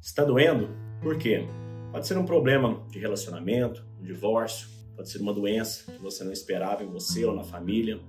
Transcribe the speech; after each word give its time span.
Está 0.00 0.24
doendo? 0.24 0.70
Por 1.02 1.18
quê? 1.18 1.46
Pode 1.92 2.06
ser 2.06 2.16
um 2.16 2.24
problema 2.24 2.82
de 2.90 2.98
relacionamento, 2.98 3.84
um 4.00 4.02
divórcio, 4.02 4.66
pode 4.96 5.10
ser 5.10 5.20
uma 5.20 5.32
doença 5.32 5.92
que 5.92 6.00
você 6.00 6.24
não 6.24 6.32
esperava 6.32 6.82
em 6.82 6.88
você 6.88 7.22
ou 7.26 7.34
na 7.34 7.44
família, 7.44 8.00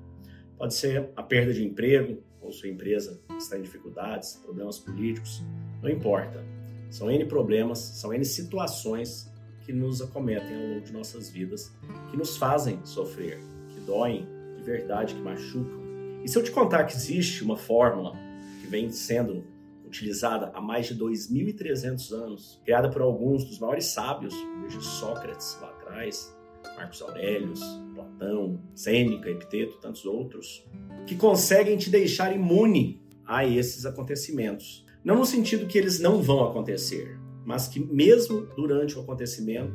pode 0.58 0.74
ser 0.74 1.10
a 1.18 1.22
perda 1.22 1.54
de 1.54 1.66
emprego 1.66 2.24
ou 2.40 2.50
sua 2.50 2.70
empresa 2.70 3.22
está 3.38 3.58
em 3.58 3.62
dificuldades, 3.62 4.36
problemas 4.38 4.80
políticos, 4.80 5.44
não 5.82 5.90
importa. 5.90 6.42
São 6.90 7.12
N 7.12 7.26
problemas, 7.26 7.80
são 7.80 8.14
N 8.14 8.24
situações 8.24 9.30
que 9.66 9.74
nos 9.74 10.02
acometem 10.02 10.56
ao 10.56 10.70
longo 10.70 10.82
de 10.82 10.94
nossas 10.94 11.30
vidas, 11.30 11.76
que 12.10 12.16
nos 12.16 12.38
fazem 12.38 12.80
sofrer, 12.86 13.38
que 13.68 13.82
doem 13.82 14.26
de 14.56 14.64
verdade, 14.64 15.14
que 15.14 15.22
machucam. 15.22 15.82
E 16.24 16.30
se 16.30 16.38
eu 16.38 16.44
te 16.44 16.52
contar 16.52 16.86
que 16.86 16.96
existe 16.96 17.44
uma 17.44 17.58
fórmula 17.58 18.14
que 18.62 18.68
vem 18.68 18.90
sendo 18.92 19.44
utilizada 19.92 20.50
há 20.54 20.62
mais 20.62 20.88
de 20.88 20.96
2.300 20.96 22.12
anos, 22.14 22.62
criada 22.64 22.90
por 22.90 23.02
alguns 23.02 23.44
dos 23.44 23.60
maiores 23.60 23.86
sábios, 23.86 24.34
desde 24.62 24.84
Sócrates 24.84 25.58
lá 25.62 25.70
atrás, 25.70 26.34
Marcos 26.78 27.02
Aurelius, 27.02 27.60
Platão, 27.94 28.62
Sêneca, 28.74 29.30
Epiteto, 29.30 29.80
tantos 29.82 30.06
outros, 30.06 30.66
que 31.06 31.16
conseguem 31.16 31.78
te 31.78 31.90
deixar 31.90 32.34
imune 32.34 33.02
a 33.26 33.46
esses 33.46 33.86
acontecimentos. 33.86 34.86
Não 35.04 35.18
no 35.18 35.26
sentido 35.26 35.68
que 35.68 35.78
eles 35.78 36.00
não 36.00 36.22
vão 36.22 36.46
acontecer, 36.46 37.20
mas 37.46 37.68
que 37.68 37.80
mesmo 37.80 38.48
durante 38.56 38.98
o 38.98 39.02
acontecimento, 39.02 39.74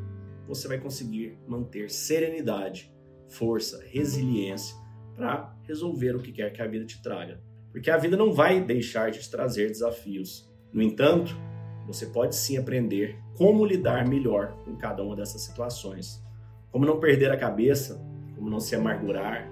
você 0.49 0.67
vai 0.67 0.79
conseguir 0.79 1.39
manter 1.47 1.91
serenidade, 1.91 2.91
força, 3.29 3.85
resiliência 3.85 4.75
para 5.15 5.55
resolver 5.65 6.15
o 6.15 6.23
que 6.23 6.33
quer 6.33 6.53
que 6.53 6.63
a 6.63 6.67
vida 6.67 6.87
te 6.87 7.03
traga. 7.03 7.43
Porque 7.77 7.91
a 7.91 7.99
vida 7.99 8.17
não 8.17 8.33
vai 8.33 8.59
deixar 8.59 9.11
de 9.11 9.19
te 9.19 9.31
trazer 9.31 9.69
desafios. 9.69 10.51
No 10.73 10.81
entanto, 10.81 11.37
você 11.87 12.07
pode 12.07 12.35
sim 12.35 12.57
aprender 12.57 13.19
como 13.37 13.67
lidar 13.67 14.09
melhor 14.09 14.57
com 14.65 14.75
cada 14.77 15.03
uma 15.03 15.15
dessas 15.15 15.43
situações. 15.43 16.25
Como 16.73 16.87
não 16.87 16.99
perder 16.99 17.31
a 17.31 17.37
cabeça, 17.37 18.03
como 18.35 18.49
não 18.49 18.61
se 18.61 18.75
amargurar, 18.75 19.47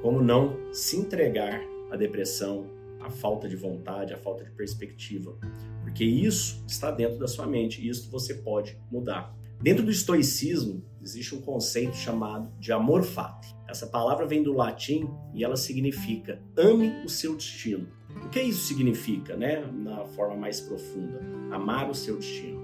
como 0.00 0.22
não 0.22 0.72
se 0.72 0.96
entregar 0.96 1.60
à 1.90 1.96
depressão, 1.96 2.70
à 3.00 3.10
falta 3.10 3.48
de 3.48 3.56
vontade, 3.56 4.14
à 4.14 4.18
falta 4.18 4.44
de 4.44 4.52
perspectiva. 4.52 5.36
Porque 5.82 6.04
isso 6.04 6.64
está 6.68 6.92
dentro 6.92 7.18
da 7.18 7.26
sua 7.26 7.48
mente 7.48 7.82
e 7.82 7.88
isso 7.88 8.08
você 8.08 8.34
pode 8.34 8.78
mudar. 8.88 9.36
Dentro 9.60 9.84
do 9.84 9.90
estoicismo, 9.90 10.80
existe 11.02 11.34
um 11.34 11.40
conceito 11.40 11.96
chamado 11.96 12.56
de 12.56 12.70
amor 12.70 13.02
fati. 13.02 13.52
Essa 13.74 13.88
palavra 13.88 14.24
vem 14.24 14.40
do 14.40 14.52
latim 14.52 15.10
e 15.32 15.42
ela 15.42 15.56
significa 15.56 16.40
ame 16.56 17.02
o 17.04 17.08
seu 17.08 17.34
destino. 17.34 17.88
O 18.24 18.28
que 18.28 18.40
isso 18.40 18.68
significa, 18.68 19.36
né, 19.36 19.66
na 19.66 20.04
forma 20.04 20.36
mais 20.36 20.60
profunda? 20.60 21.20
Amar 21.50 21.90
o 21.90 21.94
seu 21.94 22.16
destino. 22.16 22.62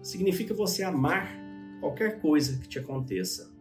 Significa 0.00 0.54
você 0.54 0.82
amar 0.82 1.30
qualquer 1.78 2.22
coisa 2.22 2.58
que 2.58 2.66
te 2.66 2.78
aconteça. 2.78 3.54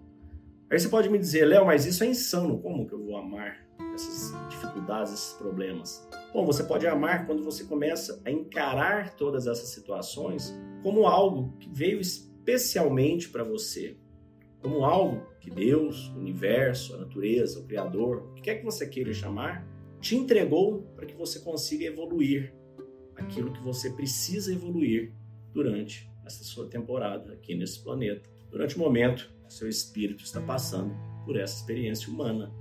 Aí 0.71 0.79
você 0.79 0.87
pode 0.87 1.09
me 1.09 1.19
dizer, 1.19 1.43
Léo, 1.43 1.65
mas 1.65 1.85
isso 1.85 2.01
é 2.01 2.07
insano. 2.07 2.59
Como 2.59 2.87
que 2.87 2.93
eu 2.93 3.03
vou 3.03 3.17
amar 3.17 3.67
essas 3.93 4.33
dificuldades, 4.47 5.11
esses 5.11 5.33
problemas? 5.33 6.07
Bom, 6.31 6.45
você 6.45 6.63
pode 6.63 6.87
amar 6.87 7.25
quando 7.25 7.43
você 7.43 7.65
começa 7.65 8.21
a 8.23 8.31
encarar 8.31 9.17
todas 9.17 9.47
essas 9.47 9.67
situações 9.67 10.57
como 10.81 11.05
algo 11.05 11.57
que 11.59 11.69
veio 11.69 11.99
especialmente 11.99 13.27
para 13.27 13.43
você, 13.43 13.97
como 14.65 14.83
algo 14.83 15.21
que 15.39 15.51
Deus, 15.51 16.09
o 16.15 16.17
universo, 16.17 16.95
a 16.95 16.97
natureza, 16.97 17.59
o 17.59 17.63
Criador, 17.65 18.17
o 18.17 18.33
que 18.33 18.41
quer 18.41 18.55
que 18.55 18.65
você 18.65 18.87
queira 18.87 19.13
chamar, 19.13 19.63
te 20.01 20.15
entregou 20.15 20.81
para 20.95 21.05
que 21.05 21.13
você 21.13 21.39
consiga 21.39 21.85
evoluir 21.85 22.51
aquilo 23.15 23.53
que 23.53 23.61
você 23.61 23.91
precisa 23.91 24.51
evoluir 24.51 25.13
durante 25.53 26.09
essa 26.25 26.43
sua 26.43 26.67
temporada 26.67 27.33
aqui 27.33 27.53
nesse 27.53 27.79
planeta, 27.79 28.27
durante 28.49 28.75
o 28.75 28.79
momento 28.79 29.31
seu 29.47 29.69
espírito 29.69 30.23
está 30.23 30.41
passando 30.41 30.95
por 31.23 31.37
essa 31.37 31.57
experiência 31.57 32.11
humana. 32.11 32.51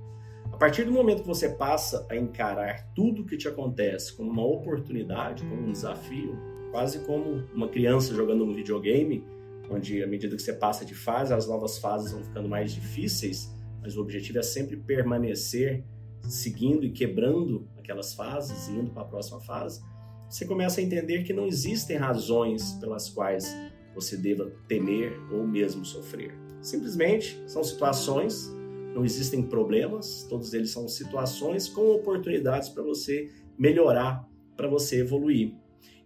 A 0.53 0.59
partir 0.59 0.85
do 0.85 0.93
momento 0.93 1.23
que 1.23 1.27
você 1.27 1.49
passa 1.49 2.07
a 2.11 2.17
encarar 2.17 2.93
tudo 2.95 3.23
o 3.23 3.27
que 3.27 3.39
te 3.39 3.49
acontece 3.49 4.15
como 4.15 4.31
uma 4.31 4.45
oportunidade, 4.45 5.43
como 5.45 5.67
um 5.67 5.73
desafio, 5.73 6.39
quase 6.71 6.99
como 7.07 7.45
uma 7.55 7.69
criança 7.69 8.15
jogando 8.15 8.45
um 8.45 8.53
videogame, 8.53 9.25
onde 9.71 10.03
à 10.03 10.07
medida 10.07 10.37
que 10.37 10.43
você 10.43 10.53
passa 10.53 10.85
de 10.85 10.95
fase, 10.95 11.33
as 11.33 11.47
novas 11.47 11.79
fases 11.79 12.13
vão 12.13 12.23
ficando 12.23 12.49
mais 12.49 12.73
difíceis, 12.73 13.53
mas 13.83 13.97
o 13.97 14.01
objetivo 14.01 14.39
é 14.39 14.43
sempre 14.43 14.77
permanecer 14.77 15.85
seguindo 16.23 16.85
e 16.85 16.91
quebrando 16.91 17.69
aquelas 17.79 18.15
fases, 18.15 18.69
indo 18.69 18.91
para 18.91 19.03
a 19.03 19.07
próxima 19.07 19.41
fase. 19.41 19.83
Você 20.29 20.47
começa 20.47 20.81
a 20.81 20.83
entender 20.83 21.23
que 21.23 21.33
não 21.33 21.47
existem 21.47 21.97
razões 21.97 22.73
pelas 22.75 23.09
quais 23.11 23.55
você 23.95 24.17
deva 24.17 24.51
temer 24.67 25.13
ou 25.31 25.47
mesmo 25.47 25.85
sofrer. 25.85 26.35
Simplesmente 26.61 27.39
são 27.47 27.63
situações, 27.63 28.51
não 28.95 29.05
existem 29.05 29.43
problemas, 29.43 30.27
todos 30.29 30.55
eles 30.55 30.71
são 30.71 30.89
situações 30.89 31.69
com 31.69 31.91
oportunidades 31.91 32.69
para 32.69 32.83
você 32.83 33.31
melhorar, 33.59 34.27
para 34.57 34.67
você 34.67 35.01
evoluir. 35.01 35.55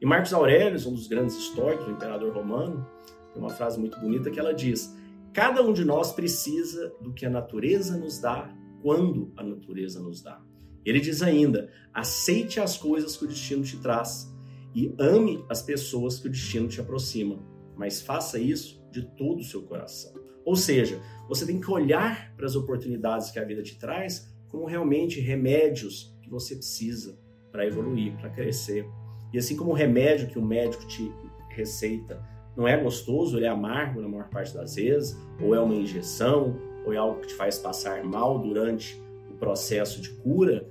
E 0.01 0.07
Marcos 0.07 0.33
Aurélio, 0.33 0.79
um 0.89 0.95
dos 0.95 1.07
grandes 1.07 1.37
históricos, 1.37 1.87
o 1.87 1.91
imperador 1.91 2.35
romano, 2.35 2.87
tem 3.33 3.43
uma 3.43 3.51
frase 3.51 3.79
muito 3.79 3.99
bonita 4.01 4.31
que 4.31 4.39
ela 4.39 4.55
diz: 4.55 4.95
Cada 5.33 5.63
um 5.63 5.73
de 5.73 5.85
nós 5.85 6.13
precisa 6.13 6.93
do 7.01 7.13
que 7.13 7.27
a 7.27 7.31
natureza 7.31 7.97
nos 7.97 8.19
dá 8.19 8.53
quando 8.83 9.33
a 9.37 9.43
natureza 9.43 10.01
nos 10.01 10.23
dá. 10.23 10.43
Ele 10.85 11.01
diz 11.01 11.23
ainda: 11.23 11.71
aceite 11.93 12.61
as 12.61 12.77
coisas 12.77 13.17
que 13.17 13.25
o 13.25 13.29
destino 13.29 13.63
te 13.63 13.77
traz 13.79 14.33
e 14.75 14.95
ame 14.99 15.45
as 15.49 15.63
pessoas 15.63 16.19
que 16.19 16.29
o 16.29 16.31
destino 16.31 16.69
te 16.69 16.81
aproxima, 16.81 17.39
mas 17.77 18.01
faça 18.01 18.39
isso 18.39 18.83
de 18.91 19.03
todo 19.17 19.41
o 19.41 19.45
seu 19.45 19.63
coração. 19.63 20.13
Ou 20.45 20.57
seja, 20.57 21.01
você 21.29 21.45
tem 21.45 21.61
que 21.61 21.71
olhar 21.71 22.35
para 22.35 22.47
as 22.47 22.57
oportunidades 22.57 23.31
que 23.31 23.39
a 23.39 23.45
vida 23.45 23.63
te 23.63 23.79
traz 23.79 24.35
como 24.49 24.65
realmente 24.65 25.21
remédios 25.21 26.17
que 26.23 26.31
você 26.31 26.57
precisa 26.57 27.19
para 27.53 27.67
evoluir, 27.67 28.17
para 28.17 28.31
crescer. 28.31 28.87
E 29.33 29.39
assim 29.39 29.57
como 29.57 29.73
o 29.73 29.75
remédio 29.75 30.29
que 30.29 30.39
o 30.39 30.45
médico 30.45 30.87
te 30.87 31.13
receita 31.51 32.19
não 32.59 32.67
é 32.67 32.77
gostoso, 32.77 33.37
ele 33.37 33.47
é 33.47 33.49
amargo 33.49 34.03
na 34.03 34.09
maior 34.09 34.29
parte 34.29 34.53
das 34.53 34.75
vezes, 34.75 35.17
ou 35.41 35.55
é 35.55 35.61
uma 35.61 35.77
injeção, 35.77 36.61
ou 36.85 36.93
é 36.93 36.97
algo 36.97 37.21
que 37.21 37.29
te 37.29 37.35
faz 37.35 37.57
passar 37.57 38.03
mal 38.03 38.37
durante 38.41 39.01
o 39.31 39.35
processo 39.35 40.03
de 40.03 40.11
cura, 40.11 40.69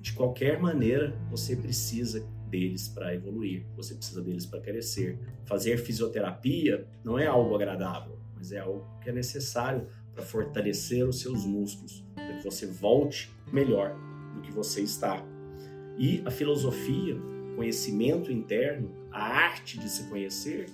de 0.00 0.12
qualquer 0.12 0.60
maneira 0.60 1.18
você 1.28 1.56
precisa 1.56 2.24
deles 2.48 2.86
para 2.86 3.12
evoluir, 3.12 3.66
você 3.74 3.96
precisa 3.96 4.22
deles 4.22 4.46
para 4.46 4.60
crescer. 4.60 5.18
Fazer 5.44 5.76
fisioterapia 5.78 6.86
não 7.02 7.18
é 7.18 7.26
algo 7.26 7.52
agradável, 7.56 8.16
mas 8.36 8.52
é 8.52 8.60
algo 8.60 8.86
que 9.02 9.10
é 9.10 9.12
necessário 9.12 9.88
para 10.14 10.22
fortalecer 10.22 11.04
os 11.04 11.18
seus 11.18 11.44
músculos, 11.44 12.04
para 12.14 12.36
que 12.36 12.44
você 12.44 12.64
volte 12.64 13.34
melhor 13.52 13.92
do 14.36 14.40
que 14.40 14.52
você 14.52 14.82
está. 14.82 15.20
E 15.98 16.22
a 16.24 16.30
filosofia, 16.30 17.16
conhecimento 17.56 18.30
interno, 18.30 18.88
a 19.10 19.20
arte 19.20 19.80
de 19.80 19.88
se 19.88 20.08
conhecer, 20.08 20.66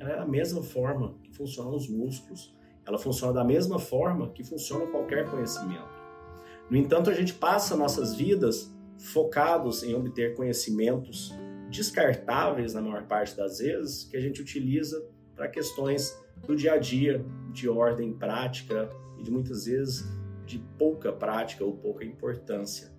ela 0.00 0.10
é 0.10 0.18
a 0.18 0.26
mesma 0.26 0.62
forma 0.62 1.14
que 1.22 1.30
funcionam 1.30 1.76
os 1.76 1.86
músculos. 1.86 2.56
Ela 2.86 2.98
funciona 2.98 3.34
da 3.34 3.44
mesma 3.44 3.78
forma 3.78 4.30
que 4.30 4.42
funciona 4.42 4.86
qualquer 4.86 5.30
conhecimento. 5.30 6.00
No 6.70 6.76
entanto, 6.76 7.10
a 7.10 7.14
gente 7.14 7.34
passa 7.34 7.76
nossas 7.76 8.14
vidas 8.14 8.74
focados 8.98 9.82
em 9.82 9.94
obter 9.94 10.34
conhecimentos 10.34 11.34
descartáveis 11.68 12.74
na 12.74 12.80
maior 12.80 13.06
parte 13.06 13.36
das 13.36 13.58
vezes 13.58 14.04
que 14.04 14.16
a 14.16 14.20
gente 14.20 14.40
utiliza 14.40 15.06
para 15.36 15.48
questões 15.48 16.18
do 16.46 16.56
dia 16.56 16.72
a 16.72 16.78
dia, 16.78 17.24
de 17.52 17.68
ordem 17.68 18.12
prática 18.12 18.90
e 19.18 19.22
de 19.22 19.30
muitas 19.30 19.66
vezes 19.66 20.04
de 20.46 20.58
pouca 20.78 21.12
prática 21.12 21.64
ou 21.64 21.76
pouca 21.76 22.04
importância. 22.04 22.90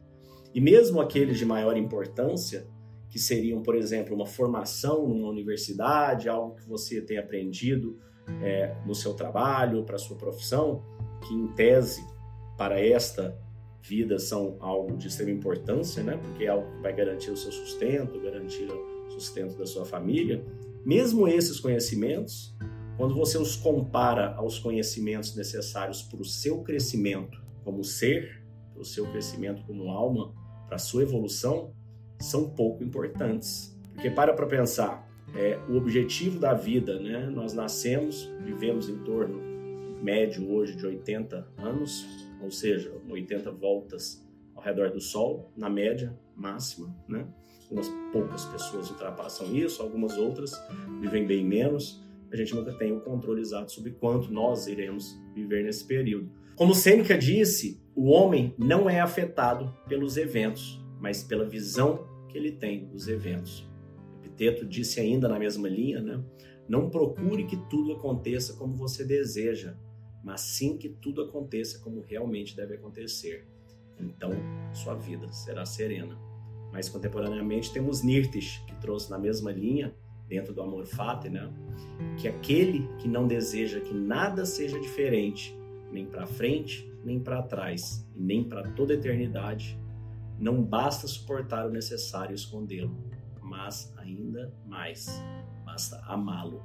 E 0.53 0.62
mesmo 0.62 1.01
aqueles 1.01 1.38
de 1.38 1.45
maior 1.45 1.75
importância, 1.75 2.68
que 3.11 3.19
seriam, 3.19 3.61
por 3.61 3.75
exemplo, 3.75 4.16
uma 4.16 4.25
formação 4.25 5.05
numa 5.05 5.27
universidade, 5.27 6.29
algo 6.29 6.55
que 6.55 6.67
você 6.67 7.01
tem 7.01 7.18
aprendido 7.18 8.00
é, 8.41 8.74
no 8.86 8.95
seu 8.95 9.13
trabalho, 9.13 9.83
para 9.83 9.97
sua 9.97 10.18
profissão, 10.18 10.81
que 11.27 11.33
em 11.33 11.47
tese 11.47 12.01
para 12.57 12.80
esta 12.80 13.38
vida 13.81 14.18
são 14.18 14.56
algo 14.62 14.95
de 14.95 15.09
extrema 15.09 15.31
importância, 15.31 16.01
né? 16.01 16.15
porque 16.15 16.45
é 16.45 16.47
algo 16.47 16.71
que 16.71 16.81
vai 16.81 16.95
garantir 16.95 17.31
o 17.31 17.38
seu 17.38 17.51
sustento, 17.51 18.18
garantir 18.21 18.71
o 18.71 19.12
sustento 19.12 19.57
da 19.57 19.65
sua 19.65 19.83
família. 19.83 20.45
Mesmo 20.86 21.27
esses 21.27 21.59
conhecimentos, 21.59 22.56
quando 22.95 23.13
você 23.13 23.38
os 23.38 23.57
compara 23.57 24.36
aos 24.36 24.57
conhecimentos 24.57 25.36
necessários 25.36 26.01
para 26.01 26.21
o 26.21 26.25
seu 26.25 26.62
crescimento 26.62 27.41
como 27.65 27.83
ser, 27.83 28.41
para 28.71 28.81
o 28.81 28.86
seu 28.86 29.06
crescimento 29.12 29.63
como 29.65 29.89
alma, 29.89 30.33
para 30.65 30.77
a 30.77 30.80
sua 30.80 31.03
evolução, 31.03 31.74
são 32.21 32.50
pouco 32.50 32.83
importantes. 32.83 33.77
Porque 33.94 34.09
para 34.09 34.33
para 34.33 34.47
pensar, 34.47 35.07
é, 35.35 35.59
o 35.69 35.75
objetivo 35.75 36.39
da 36.39 36.53
vida, 36.53 37.00
né? 37.00 37.29
Nós 37.29 37.53
nascemos, 37.53 38.29
vivemos 38.44 38.89
em 38.89 38.97
torno 39.00 39.41
médio 40.01 40.51
hoje 40.51 40.75
de 40.75 40.85
80 40.85 41.47
anos, 41.57 42.06
ou 42.41 42.51
seja, 42.51 42.91
80 43.09 43.51
voltas 43.51 44.25
ao 44.56 44.63
redor 44.63 44.91
do 44.91 45.00
Sol, 45.00 45.51
na 45.56 45.69
média 45.69 46.18
máxima, 46.35 46.94
né? 47.07 47.25
Algumas 47.63 47.89
poucas 48.12 48.45
pessoas 48.45 48.89
ultrapassam 48.89 49.56
isso, 49.56 49.81
algumas 49.81 50.17
outras 50.17 50.51
vivem 51.00 51.25
bem 51.25 51.45
menos. 51.45 52.03
A 52.29 52.35
gente 52.35 52.53
nunca 52.53 52.74
tem 52.74 52.91
o 52.91 53.00
controle 53.01 53.41
exato 53.41 53.71
sobre 53.71 53.91
quanto 53.91 54.31
nós 54.31 54.67
iremos 54.67 55.17
viver 55.33 55.63
nesse 55.63 55.85
período. 55.85 56.29
Como 56.56 56.75
Sêneca 56.75 57.17
disse, 57.17 57.81
o 57.95 58.09
homem 58.09 58.53
não 58.57 58.89
é 58.89 59.00
afetado 59.00 59.74
pelos 59.88 60.17
eventos, 60.17 60.81
mas 61.00 61.24
pela 61.24 61.45
visão 61.45 62.07
que 62.31 62.38
ele 62.38 62.51
tem 62.51 62.86
dos 62.86 63.07
eventos. 63.07 63.69
Epiteto 64.24 64.66
disse 64.66 65.00
ainda 65.00 65.28
na 65.28 65.38
mesma 65.38 65.68
linha, 65.68 66.01
né? 66.01 66.24
Não 66.68 66.89
procure 66.89 67.45
que 67.45 67.57
tudo 67.69 67.94
aconteça 67.94 68.54
como 68.54 68.75
você 68.75 69.04
deseja, 69.04 69.75
mas 70.24 70.42
sim 70.42 70.78
que 70.78 70.89
tudo 70.89 71.22
aconteça 71.22 71.80
como 71.80 72.01
realmente 72.01 72.56
deve 72.56 72.75
acontecer. 72.75 73.45
Então, 74.00 74.31
sua 74.74 74.95
vida 74.95 75.31
será 75.31 75.66
serena. 75.66 76.18
Mas 76.72 76.88
contemporaneamente 76.88 77.74
temos 77.74 78.01
Nirtish, 78.01 78.63
que 78.66 78.75
trouxe 78.80 79.12
na 79.12 79.19
mesma 79.19 79.51
linha, 79.51 79.94
dentro 80.27 80.54
do 80.54 80.62
amor 80.62 80.86
fati, 80.86 81.30
né? 81.30 81.51
que 82.18 82.27
aquele 82.27 82.88
que 83.00 83.07
não 83.07 83.27
deseja 83.27 83.81
que 83.81 83.94
nada 83.94 84.45
seja 84.45 84.80
diferente, 84.80 85.54
nem 85.92 86.06
para 86.06 86.25
frente, 86.25 86.89
nem 87.04 87.19
para 87.19 87.42
trás, 87.42 88.07
e 88.16 88.22
nem 88.22 88.44
para 88.44 88.69
toda 88.72 88.94
eternidade, 88.94 89.77
não 90.41 90.63
basta 90.63 91.07
suportar 91.07 91.67
o 91.67 91.69
necessário 91.69 92.33
escondê-lo, 92.33 92.97
mas 93.39 93.93
ainda 93.95 94.51
mais, 94.65 95.07
basta 95.63 96.01
amá-lo. 96.07 96.63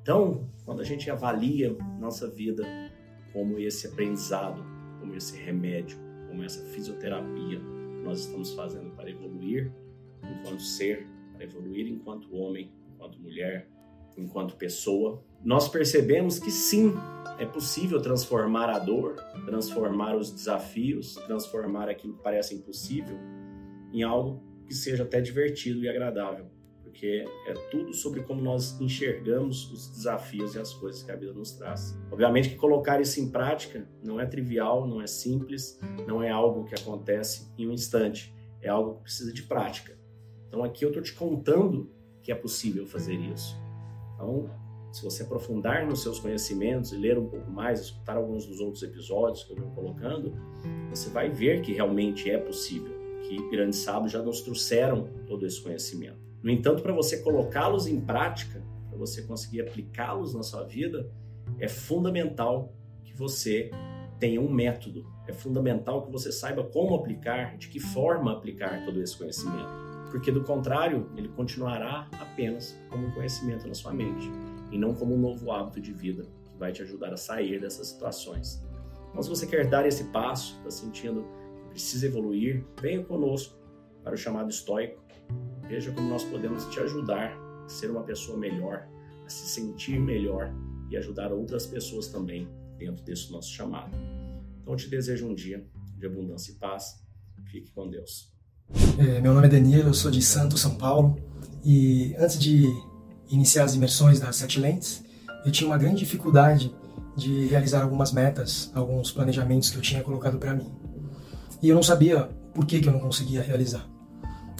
Então, 0.00 0.48
quando 0.64 0.80
a 0.80 0.84
gente 0.84 1.10
avalia 1.10 1.76
nossa 1.98 2.30
vida 2.30 2.64
como 3.32 3.58
esse 3.58 3.88
aprendizado, 3.88 4.64
como 5.00 5.16
esse 5.16 5.36
remédio, 5.36 5.98
como 6.28 6.44
essa 6.44 6.64
fisioterapia 6.66 7.58
que 7.58 8.02
nós 8.04 8.20
estamos 8.20 8.52
fazendo 8.54 8.90
para 8.94 9.10
evoluir 9.10 9.72
enquanto 10.22 10.62
ser, 10.62 11.08
para 11.32 11.44
evoluir 11.44 11.88
enquanto 11.88 12.32
homem, 12.32 12.70
enquanto 12.94 13.18
mulher, 13.20 13.68
enquanto 14.16 14.54
pessoa, 14.56 15.24
nós 15.44 15.68
percebemos 15.68 16.38
que 16.38 16.50
sim, 16.50 16.94
é 17.38 17.44
possível 17.44 18.00
transformar 18.00 18.70
a 18.70 18.78
dor, 18.78 19.16
transformar 19.44 20.16
os 20.16 20.30
desafios, 20.30 21.14
transformar 21.26 21.88
aquilo 21.88 22.14
que 22.14 22.22
parece 22.22 22.54
impossível 22.54 23.18
em 23.92 24.02
algo 24.02 24.40
que 24.66 24.74
seja 24.74 25.02
até 25.02 25.20
divertido 25.20 25.82
e 25.82 25.88
agradável, 25.88 26.46
porque 26.82 27.24
é 27.46 27.52
tudo 27.70 27.92
sobre 27.92 28.22
como 28.22 28.40
nós 28.40 28.80
enxergamos 28.80 29.70
os 29.72 29.88
desafios 29.88 30.54
e 30.54 30.60
as 30.60 30.72
coisas 30.72 31.02
que 31.02 31.10
a 31.10 31.16
vida 31.16 31.32
nos 31.32 31.52
traz. 31.52 31.98
Obviamente 32.10 32.50
que 32.50 32.54
colocar 32.54 33.00
isso 33.00 33.20
em 33.20 33.28
prática 33.28 33.88
não 34.02 34.20
é 34.20 34.26
trivial, 34.26 34.86
não 34.86 35.02
é 35.02 35.06
simples, 35.08 35.80
não 36.06 36.22
é 36.22 36.30
algo 36.30 36.64
que 36.64 36.74
acontece 36.74 37.52
em 37.58 37.66
um 37.66 37.72
instante, 37.72 38.32
é 38.60 38.68
algo 38.68 38.96
que 38.96 39.02
precisa 39.02 39.32
de 39.32 39.42
prática. 39.42 39.98
Então 40.46 40.62
aqui 40.62 40.84
eu 40.84 40.90
estou 40.90 41.02
te 41.02 41.12
contando 41.12 41.90
que 42.22 42.30
é 42.30 42.34
possível 42.34 42.86
fazer 42.86 43.14
isso. 43.14 43.60
Então, 44.14 44.48
se 44.92 45.02
você 45.02 45.22
aprofundar 45.22 45.86
nos 45.86 46.02
seus 46.02 46.20
conhecimentos 46.20 46.92
e 46.92 46.96
ler 46.96 47.18
um 47.18 47.26
pouco 47.26 47.50
mais, 47.50 47.80
escutar 47.80 48.18
alguns 48.18 48.44
dos 48.44 48.60
outros 48.60 48.82
episódios 48.82 49.42
que 49.42 49.52
eu 49.52 49.56
venho 49.56 49.70
colocando, 49.70 50.36
você 50.90 51.08
vai 51.08 51.30
ver 51.30 51.62
que 51.62 51.72
realmente 51.72 52.30
é 52.30 52.36
possível, 52.36 52.92
que 53.22 53.72
sábios 53.72 54.12
já 54.12 54.22
nos 54.22 54.42
trouxeram 54.42 55.08
todo 55.26 55.46
esse 55.46 55.62
conhecimento. 55.62 56.18
No 56.42 56.50
entanto, 56.50 56.82
para 56.82 56.92
você 56.92 57.22
colocá-los 57.22 57.86
em 57.86 58.00
prática, 58.00 58.62
para 58.90 58.98
você 58.98 59.22
conseguir 59.22 59.62
aplicá-los 59.62 60.34
na 60.34 60.42
sua 60.42 60.64
vida, 60.64 61.10
é 61.58 61.68
fundamental 61.68 62.74
que 63.02 63.14
você 63.14 63.70
tenha 64.18 64.40
um 64.40 64.52
método. 64.52 65.06
É 65.26 65.32
fundamental 65.32 66.04
que 66.04 66.12
você 66.12 66.30
saiba 66.30 66.64
como 66.64 66.94
aplicar, 66.94 67.56
de 67.56 67.68
que 67.68 67.80
forma 67.80 68.32
aplicar 68.32 68.84
todo 68.84 69.00
esse 69.00 69.16
conhecimento. 69.16 69.70
Porque 70.10 70.30
do 70.30 70.44
contrário, 70.44 71.08
ele 71.16 71.28
continuará 71.28 72.08
apenas 72.20 72.78
como 72.90 73.06
um 73.06 73.10
conhecimento 73.12 73.66
na 73.66 73.72
sua 73.72 73.94
mente 73.94 74.30
e 74.72 74.78
não 74.78 74.94
como 74.94 75.14
um 75.14 75.18
novo 75.18 75.52
hábito 75.52 75.80
de 75.80 75.92
vida 75.92 76.24
que 76.50 76.58
vai 76.58 76.72
te 76.72 76.82
ajudar 76.82 77.12
a 77.12 77.16
sair 77.16 77.60
dessas 77.60 77.88
situações. 77.88 78.64
Então, 79.10 79.22
se 79.22 79.28
você 79.28 79.46
quer 79.46 79.68
dar 79.68 79.86
esse 79.86 80.04
passo, 80.04 80.56
está 80.56 80.70
sentindo 80.70 81.24
que 81.56 81.70
precisa 81.70 82.06
evoluir, 82.06 82.64
venha 82.80 83.04
conosco 83.04 83.54
para 84.02 84.14
o 84.14 84.16
chamado 84.16 84.50
estoico. 84.50 85.00
Veja 85.68 85.92
como 85.92 86.08
nós 86.08 86.24
podemos 86.24 86.64
te 86.66 86.80
ajudar 86.80 87.36
a 87.64 87.68
ser 87.68 87.90
uma 87.90 88.02
pessoa 88.02 88.38
melhor, 88.38 88.88
a 89.24 89.28
se 89.28 89.46
sentir 89.46 90.00
melhor 90.00 90.52
e 90.90 90.96
ajudar 90.96 91.32
outras 91.32 91.66
pessoas 91.66 92.08
também 92.08 92.48
dentro 92.78 93.04
desse 93.04 93.30
nosso 93.30 93.52
chamado. 93.52 93.94
Então, 94.62 94.72
eu 94.72 94.76
te 94.76 94.88
desejo 94.88 95.28
um 95.28 95.34
dia 95.34 95.64
de 95.98 96.06
abundância 96.06 96.52
e 96.52 96.54
paz. 96.54 97.04
Fique 97.50 97.70
com 97.72 97.88
Deus. 97.88 98.32
É, 98.98 99.20
meu 99.20 99.34
nome 99.34 99.46
é 99.46 99.50
Danilo, 99.50 99.88
eu 99.90 99.94
sou 99.94 100.10
de 100.10 100.22
Santos, 100.22 100.60
São 100.60 100.76
Paulo. 100.76 101.16
E 101.64 102.14
antes 102.18 102.38
de 102.38 102.64
iniciar 103.32 103.64
as 103.64 103.74
imersões 103.74 104.20
das 104.20 104.36
sete 104.36 104.60
lentes, 104.60 105.02
eu 105.44 105.50
tinha 105.50 105.68
uma 105.68 105.78
grande 105.78 106.00
dificuldade 106.00 106.72
de 107.16 107.46
realizar 107.46 107.82
algumas 107.82 108.12
metas, 108.12 108.70
alguns 108.74 109.10
planejamentos 109.10 109.70
que 109.70 109.76
eu 109.76 109.82
tinha 109.82 110.02
colocado 110.02 110.38
para 110.38 110.54
mim. 110.54 110.70
E 111.62 111.68
eu 111.68 111.74
não 111.74 111.82
sabia 111.82 112.28
por 112.54 112.66
que, 112.66 112.80
que 112.80 112.88
eu 112.88 112.92
não 112.92 113.00
conseguia 113.00 113.42
realizar. 113.42 113.86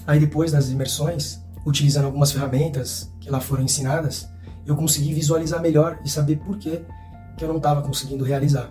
Aí 0.06 0.18
depois 0.18 0.50
das 0.50 0.70
imersões, 0.70 1.40
utilizando 1.66 2.06
algumas 2.06 2.32
ferramentas 2.32 3.12
que 3.20 3.30
lá 3.30 3.40
foram 3.40 3.62
ensinadas, 3.62 4.28
eu 4.66 4.74
consegui 4.74 5.12
visualizar 5.14 5.60
melhor 5.60 6.00
e 6.04 6.08
saber 6.08 6.36
por 6.38 6.56
que, 6.58 6.82
que 7.36 7.44
eu 7.44 7.48
não 7.48 7.58
estava 7.58 7.82
conseguindo 7.82 8.24
realizar. 8.24 8.70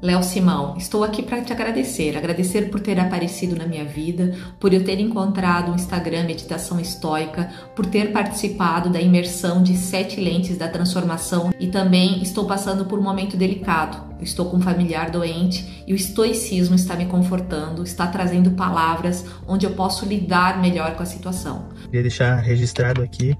Léo 0.00 0.22
Simão, 0.22 0.76
estou 0.76 1.02
aqui 1.02 1.24
para 1.24 1.42
te 1.42 1.52
agradecer. 1.52 2.16
Agradecer 2.16 2.70
por 2.70 2.78
ter 2.78 3.00
aparecido 3.00 3.56
na 3.56 3.66
minha 3.66 3.84
vida, 3.84 4.32
por 4.60 4.72
eu 4.72 4.84
ter 4.84 5.00
encontrado 5.00 5.72
o 5.72 5.74
Instagram 5.74 6.24
Meditação 6.24 6.78
Estoica, 6.78 7.50
por 7.74 7.84
ter 7.84 8.12
participado 8.12 8.90
da 8.90 9.00
imersão 9.00 9.60
de 9.60 9.76
sete 9.76 10.20
lentes 10.20 10.56
da 10.56 10.68
transformação 10.68 11.52
e 11.58 11.66
também 11.66 12.22
estou 12.22 12.46
passando 12.46 12.84
por 12.84 13.00
um 13.00 13.02
momento 13.02 13.36
delicado. 13.36 14.06
Estou 14.22 14.48
com 14.48 14.58
um 14.58 14.60
familiar 14.60 15.10
doente 15.10 15.82
e 15.84 15.92
o 15.92 15.96
estoicismo 15.96 16.76
está 16.76 16.94
me 16.94 17.06
confortando, 17.06 17.82
está 17.82 18.06
trazendo 18.06 18.52
palavras 18.52 19.24
onde 19.48 19.66
eu 19.66 19.72
posso 19.72 20.06
lidar 20.06 20.60
melhor 20.60 20.94
com 20.94 21.02
a 21.02 21.06
situação. 21.06 21.70
Queria 21.86 22.02
deixar 22.02 22.36
registrado 22.36 23.02
aqui 23.02 23.36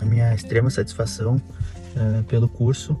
a 0.00 0.06
minha 0.06 0.34
extrema 0.34 0.70
satisfação 0.70 1.36
uh, 1.36 2.24
pelo 2.24 2.48
curso 2.48 2.98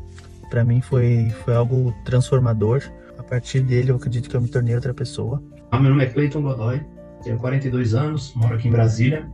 para 0.56 0.64
mim 0.64 0.80
foi, 0.80 1.28
foi 1.44 1.54
algo 1.54 1.94
transformador. 2.02 2.82
A 3.18 3.22
partir 3.22 3.60
dele, 3.60 3.90
eu 3.90 3.96
acredito 3.96 4.30
que 4.30 4.34
eu 4.34 4.40
me 4.40 4.48
tornei 4.48 4.74
outra 4.74 4.94
pessoa. 4.94 5.42
Ah, 5.70 5.78
meu 5.78 5.90
nome 5.90 6.04
é 6.04 6.06
Cleiton 6.06 6.40
Godoy, 6.40 6.80
tenho 7.22 7.36
42 7.36 7.94
anos, 7.94 8.32
moro 8.34 8.54
aqui 8.54 8.68
em 8.68 8.70
Brasília. 8.70 9.30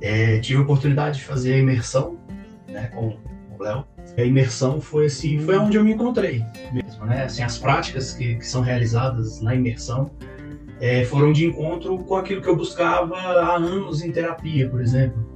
É, 0.00 0.38
tive 0.38 0.60
a 0.60 0.62
oportunidade 0.62 1.18
de 1.18 1.24
fazer 1.24 1.52
a 1.52 1.58
imersão 1.58 2.18
né, 2.66 2.86
com 2.94 3.18
o 3.58 3.62
Léo. 3.62 3.84
A 4.16 4.22
imersão 4.22 4.80
foi 4.80 5.04
assim, 5.04 5.38
foi 5.40 5.58
onde 5.58 5.76
eu 5.76 5.84
me 5.84 5.92
encontrei 5.92 6.42
mesmo, 6.72 7.04
né? 7.04 7.24
Assim, 7.24 7.42
as 7.42 7.58
práticas 7.58 8.14
que, 8.14 8.36
que 8.36 8.46
são 8.46 8.62
realizadas 8.62 9.42
na 9.42 9.54
imersão 9.54 10.10
é, 10.80 11.04
foram 11.04 11.30
de 11.30 11.44
encontro 11.44 11.98
com 11.98 12.16
aquilo 12.16 12.40
que 12.40 12.48
eu 12.48 12.56
buscava 12.56 13.16
há 13.16 13.56
anos 13.56 14.02
em 14.02 14.10
terapia, 14.10 14.66
por 14.66 14.80
exemplo 14.80 15.31